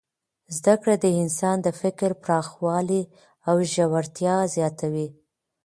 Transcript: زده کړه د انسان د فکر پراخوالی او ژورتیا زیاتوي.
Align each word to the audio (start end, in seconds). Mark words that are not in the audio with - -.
زده 0.55 0.75
کړه 0.81 0.95
د 0.99 1.05
انسان 1.21 1.57
د 1.61 1.67
فکر 1.81 2.09
پراخوالی 2.23 3.03
او 3.49 3.55
ژورتیا 3.73 4.35
زیاتوي. 4.55 5.07